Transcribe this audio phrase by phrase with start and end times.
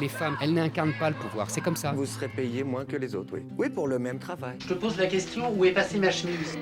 [0.00, 1.92] Les femmes, elles n'incarnent pas le pouvoir, c'est comme ça.
[1.92, 3.40] Vous serez payé moins que les autres, oui.
[3.58, 4.56] Oui, pour le même travail.
[4.60, 6.56] Je te pose la question, où est passée ma chemise?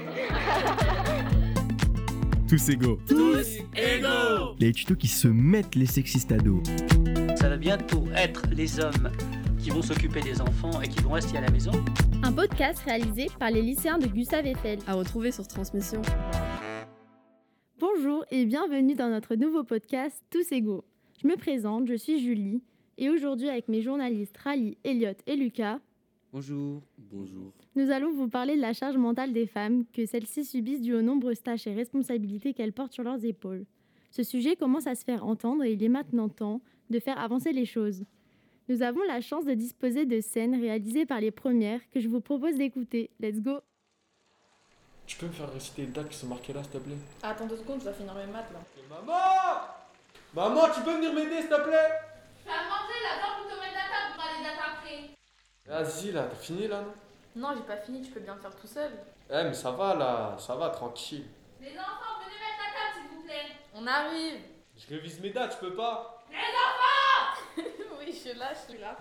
[2.48, 2.98] Tous égaux.
[3.06, 6.60] Tous égaux Les tutos qui se mettent les sexistes à dos.
[7.36, 9.12] Ça va bientôt être les hommes
[9.60, 11.72] qui vont s'occuper des enfants et qui vont rester à la maison.
[12.24, 14.80] Un podcast réalisé par les lycéens de Gustave Eiffel.
[14.88, 16.02] À retrouver sur Transmission.
[17.78, 20.84] Bonjour et bienvenue dans notre nouveau podcast Tous égaux.
[21.22, 22.62] Je me présente, je suis Julie
[22.98, 25.78] et aujourd'hui avec mes journalistes Rally, Elliot et Lucas,
[26.30, 26.82] Bonjour.
[26.98, 27.52] Bonjour.
[27.74, 31.00] nous allons vous parler de la charge mentale des femmes que celles-ci subissent dû aux
[31.00, 33.64] nombreuses tâches et responsabilités qu'elles portent sur leurs épaules.
[34.10, 37.52] Ce sujet commence à se faire entendre et il est maintenant temps de faire avancer
[37.52, 38.04] les choses.
[38.68, 42.20] Nous avons la chance de disposer de scènes réalisées par les premières que je vous
[42.20, 43.08] propose d'écouter.
[43.20, 43.60] Let's go
[45.06, 46.96] Tu peux me faire réciter les dates qui sont marquées là, s'il te plaît?
[47.22, 48.60] Attends deux secondes, je dois finir mes maths là.
[48.90, 49.14] Maman
[50.34, 51.88] Maman, tu peux venir m'aider, s'il te plaît
[52.44, 55.14] Fais à manger là, viens pour te mettre la table pour aller dates après.
[55.68, 56.94] Vas-y, là, t'as fini, là, non?
[57.36, 58.90] Non, j'ai pas fini, tu peux bien le faire tout seul.
[59.30, 61.26] Eh, mais ça va, là, ça va, tranquille.
[61.60, 63.56] Les enfants, venez mettre la table s'il vous plaît.
[63.74, 64.40] On arrive
[64.74, 66.24] Je révise mes dates, tu peux pas?
[66.30, 68.96] Les enfants Oui, je suis là, je suis là.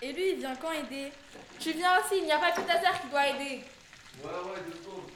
[0.00, 1.12] Et lui, il vient quand aider?
[1.58, 3.62] Tu viens aussi, il n'y a pas que ta sœur qui doit aider.
[4.24, 5.10] Ouais, ouais, deux secondes.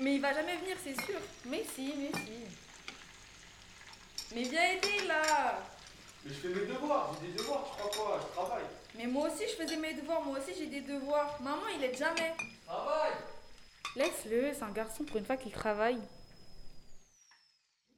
[0.00, 1.20] Mais il va jamais venir, c'est sûr.
[1.44, 2.32] Mais si, mais si.
[4.34, 5.60] Mais viens aider là
[6.26, 8.64] Mais je fais mes devoirs, j'ai des devoirs, tu crois quoi Je travaille.
[8.96, 11.38] Mais moi aussi, je faisais mes devoirs, moi aussi j'ai des devoirs.
[11.40, 12.32] Maman, il aide jamais.
[12.66, 13.12] Travaille
[13.94, 15.98] Laisse-le, c'est un garçon pour une fois qu'il travaille.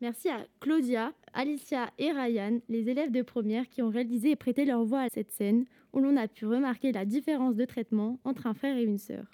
[0.03, 4.67] Merci à Claudia, Alicia et Ryan, les élèves de première qui ont réalisé et prêté
[4.67, 8.47] leur voix à cette scène où l'on a pu remarquer la différence de traitement entre
[8.47, 9.25] un frère et une sœur.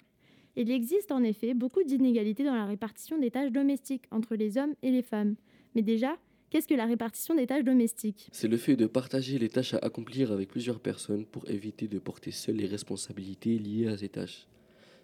[0.55, 4.73] Il existe en effet beaucoup d'inégalités dans la répartition des tâches domestiques entre les hommes
[4.83, 5.35] et les femmes.
[5.75, 6.15] Mais déjà,
[6.49, 8.27] qu'est-ce que la répartition des tâches domestiques?
[8.31, 11.99] C'est le fait de partager les tâches à accomplir avec plusieurs personnes pour éviter de
[11.99, 14.47] porter seul les responsabilités liées à ces tâches.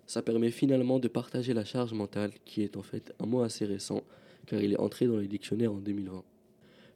[0.08, 3.66] Ça permet finalement de partager la charge mentale, qui est en fait un mot assez
[3.66, 4.04] récent,
[4.46, 6.24] car il est entré dans les dictionnaires en 2020.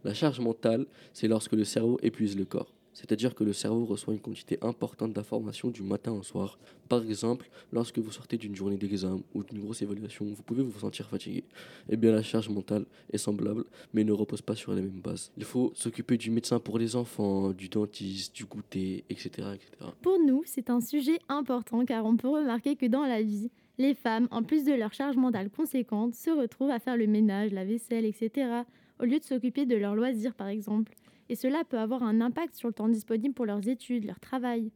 [0.04, 2.75] La charge mentale, c'est lorsque le cerveau épuise le corps.
[2.96, 6.58] C'est-à-dire que le cerveau reçoit une quantité importante d'informations du matin au soir.
[6.88, 10.80] Par exemple, lorsque vous sortez d'une journée d'examen ou d'une grosse évaluation, vous pouvez vous
[10.80, 11.44] sentir fatigué.
[11.90, 15.30] Eh bien, la charge mentale est semblable, mais ne repose pas sur les mêmes bases.
[15.38, 19.50] Il faut s'occuper du médecin pour les enfants, du dentiste, du goûter, etc.
[19.54, 19.92] etc.
[20.02, 23.94] Pour nous, c'est un sujet important car on peut remarquer que dans la vie, les
[23.94, 27.66] femmes, en plus de leur charge mentale conséquente, se retrouvent à faire le ménage, la
[27.66, 28.62] vaisselle, etc.,
[29.02, 30.94] au lieu de s'occuper de leurs loisirs par exemple.
[31.30, 34.72] Et cela peut avoir un impact sur le temps disponible pour leurs études, leur travail.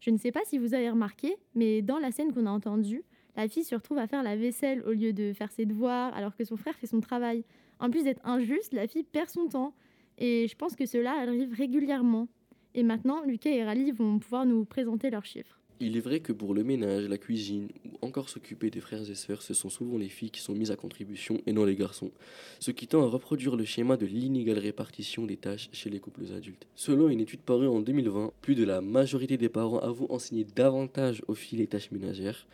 [0.00, 3.02] Je ne sais pas si vous avez remarqué, mais dans la scène qu'on a entendue,
[3.36, 6.36] la fille se retrouve à faire la vaisselle au lieu de faire ses devoirs alors
[6.36, 7.44] que son frère fait son travail.
[7.80, 9.74] En plus d'être injuste, la fille perd son temps.
[10.18, 12.28] Et je pense que cela arrive régulièrement.
[12.74, 15.60] Et maintenant, Lucas et Rally vont pouvoir nous présenter leurs chiffres.
[15.80, 19.14] Il est vrai que pour le ménage, la cuisine ou encore s'occuper des frères et
[19.16, 22.12] sœurs, ce sont souvent les filles qui sont mises à contribution et non les garçons,
[22.60, 26.32] ce qui tend à reproduire le schéma de l'inégale répartition des tâches chez les couples
[26.32, 26.68] adultes.
[26.76, 31.22] Selon une étude parue en 2020, plus de la majorité des parents avouent enseigner davantage
[31.26, 32.46] aux filles les tâches ménagères.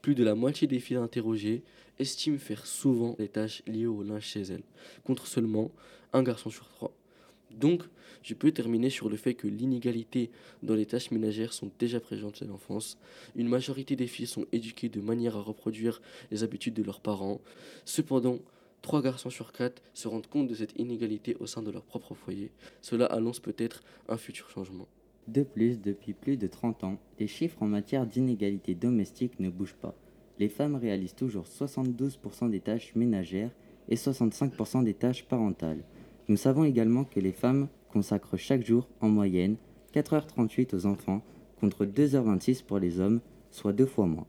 [0.00, 1.62] Plus de la moitié des filles interrogées
[1.98, 4.64] estiment faire souvent les tâches liées au linge chez elles,
[5.04, 5.70] contre seulement
[6.14, 6.94] un garçon sur trois.
[7.58, 7.82] Donc,
[8.22, 10.30] je peux terminer sur le fait que l'inégalité
[10.62, 12.98] dans les tâches ménagères sont déjà présentes à l'enfance.
[13.34, 17.40] Une majorité des filles sont éduquées de manière à reproduire les habitudes de leurs parents.
[17.84, 18.38] Cependant,
[18.80, 22.14] trois garçons sur quatre se rendent compte de cette inégalité au sein de leur propre
[22.14, 22.50] foyer.
[22.80, 24.88] Cela annonce peut-être un futur changement.
[25.28, 29.76] De plus, depuis plus de 30 ans, les chiffres en matière d'inégalité domestique ne bougent
[29.80, 29.94] pas.
[30.38, 33.52] Les femmes réalisent toujours 72% des tâches ménagères
[33.88, 35.84] et 65% des tâches parentales.
[36.28, 39.56] Nous savons également que les femmes consacrent chaque jour, en moyenne,
[39.94, 41.22] 4h38 aux enfants,
[41.60, 44.26] contre 2h26 pour les hommes, soit deux fois moins.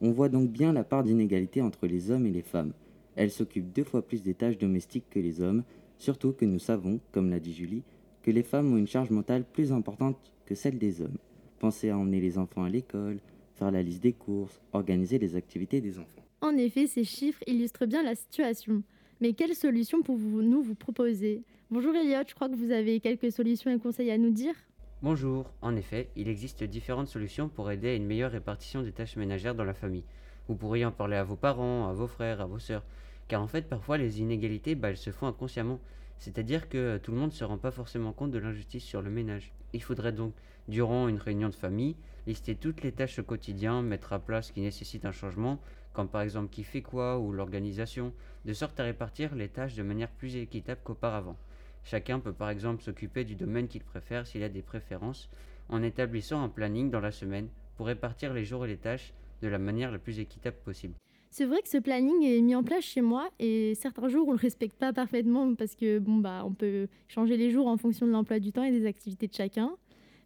[0.00, 2.72] On voit donc bien la part d'inégalité entre les hommes et les femmes.
[3.16, 5.64] Elles s'occupent deux fois plus des tâches domestiques que les hommes,
[5.98, 7.82] surtout que nous savons, comme l'a dit Julie,
[8.22, 11.18] que les femmes ont une charge mentale plus importante que celle des hommes.
[11.58, 13.20] Pensez à emmener les enfants à l'école,
[13.54, 16.22] faire la liste des courses, organiser les activités des enfants.
[16.40, 18.82] En effet, ces chiffres illustrent bien la situation.
[19.22, 21.44] Mais quelles solutions pouvons-nous vous proposer?
[21.70, 24.56] Bonjour Elliot, je crois que vous avez quelques solutions et conseils à nous dire.
[25.00, 29.14] Bonjour, en effet, il existe différentes solutions pour aider à une meilleure répartition des tâches
[29.14, 30.02] ménagères dans la famille.
[30.48, 32.82] Vous pourriez en parler à vos parents, à vos frères, à vos sœurs,
[33.28, 35.78] car en fait parfois les inégalités bah, elles se font inconsciemment,
[36.18, 39.10] c'est-à-dire que tout le monde ne se rend pas forcément compte de l'injustice sur le
[39.10, 39.52] ménage.
[39.72, 40.34] Il faudrait donc,
[40.68, 44.52] durant une réunion de famille, lister toutes les tâches au quotidien, mettre à plat ce
[44.52, 45.60] qui nécessite un changement,
[45.92, 48.12] comme par exemple qui fait quoi ou l'organisation,
[48.44, 51.36] de sorte à répartir les tâches de manière plus équitable qu'auparavant.
[51.84, 55.28] Chacun peut par exemple s'occuper du domaine qu'il préfère s'il a des préférences,
[55.68, 59.12] en établissant un planning dans la semaine pour répartir les jours et les tâches
[59.42, 60.94] de la manière la plus équitable possible.
[61.34, 64.32] C'est vrai que ce planning est mis en place chez moi et certains jours on
[64.32, 68.06] le respecte pas parfaitement parce que bon bah on peut changer les jours en fonction
[68.06, 69.74] de l'emploi du temps et des activités de chacun.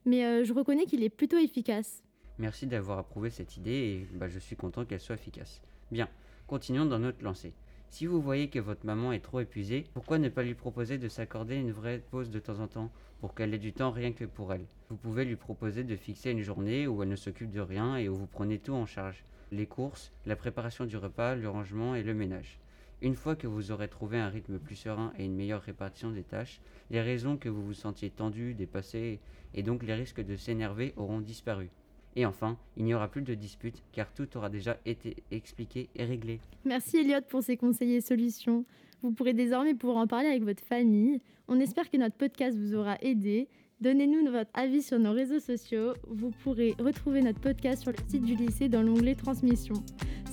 [0.04, 2.02] Mais euh, je reconnais qu'il est plutôt efficace.
[2.38, 5.62] Merci d'avoir approuvé cette idée et bah, je suis content qu'elle soit efficace.
[5.92, 6.08] Bien,
[6.48, 7.54] continuons dans notre lancée.
[7.90, 11.08] Si vous voyez que votre maman est trop épuisée, pourquoi ne pas lui proposer de
[11.08, 12.90] s'accorder une vraie pause de temps en temps
[13.20, 14.66] pour qu'elle ait du temps rien que pour elle?
[14.90, 18.08] Vous pouvez lui proposer de fixer une journée où elle ne s'occupe de rien et
[18.08, 22.02] où vous prenez tout en charge les courses, la préparation du repas, le rangement et
[22.02, 22.58] le ménage.
[23.02, 26.22] Une fois que vous aurez trouvé un rythme plus serein et une meilleure répartition des
[26.22, 26.60] tâches,
[26.90, 29.20] les raisons que vous vous sentiez tendu, dépassé
[29.54, 31.70] et donc les risques de s'énerver auront disparu.
[32.16, 36.04] Et enfin, il n'y aura plus de disputes car tout aura déjà été expliqué et
[36.04, 36.40] réglé.
[36.64, 38.64] Merci Elliot pour ces conseils et solutions.
[39.02, 41.20] Vous pourrez désormais pouvoir en parler avec votre famille.
[41.46, 43.48] On espère que notre podcast vous aura aidé.
[43.82, 45.92] Donnez-nous votre avis sur nos réseaux sociaux.
[46.08, 49.74] Vous pourrez retrouver notre podcast sur le site du lycée dans l'onglet Transmission.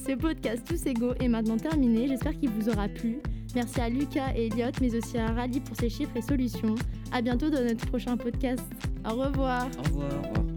[0.07, 2.07] Ce podcast Tous égaux est maintenant terminé.
[2.07, 3.19] J'espère qu'il vous aura plu.
[3.53, 6.75] Merci à Lucas et Elliot, mais aussi à Rally pour ses chiffres et solutions.
[7.11, 8.63] À bientôt dans notre prochain podcast.
[9.05, 9.67] Au revoir.
[9.77, 10.52] Au revoir.